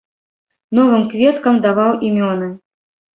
[0.77, 2.49] Новым кветкам даваў імёны.